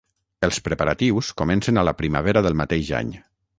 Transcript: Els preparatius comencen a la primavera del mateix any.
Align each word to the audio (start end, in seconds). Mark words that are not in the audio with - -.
Els 0.45 0.55
preparatius 0.67 1.29
comencen 1.43 1.81
a 1.81 1.85
la 1.89 1.95
primavera 2.01 2.45
del 2.47 2.59
mateix 2.65 2.93
any. 3.05 3.15